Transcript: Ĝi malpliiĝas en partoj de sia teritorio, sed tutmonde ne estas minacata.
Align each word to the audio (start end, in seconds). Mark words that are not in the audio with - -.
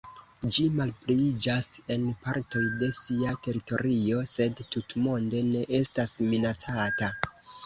Ĝi 0.53 0.63
malpliiĝas 0.77 1.67
en 1.95 2.07
partoj 2.27 2.61
de 2.85 2.89
sia 3.01 3.35
teritorio, 3.49 4.25
sed 4.33 4.63
tutmonde 4.77 5.45
ne 5.53 5.63
estas 5.83 6.17
minacata. 6.33 7.13